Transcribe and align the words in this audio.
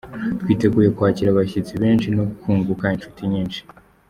Twiteguye 0.41 0.89
kwakira 0.95 1.29
abashyitsi 1.31 1.73
benshi 1.83 2.07
no 2.15 2.23
kunguka 2.41 2.85
inshuti 2.95 3.21
nyinshi. 3.31 3.61